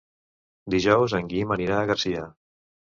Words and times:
Dijous 0.75 1.15
en 1.21 1.31
Guim 1.35 1.55
anirà 1.59 1.79
a 1.79 1.87
Garcia. 1.95 2.29